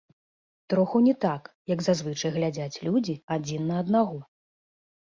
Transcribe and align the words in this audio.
Троху 0.73 1.01
не 1.07 1.13
так, 1.25 1.41
як 1.73 1.83
зазвычай 1.89 2.35
глядзяць 2.39 2.81
людзі 2.89 3.19
адзін 3.39 3.61
на 3.71 3.75
аднаго. 3.85 4.17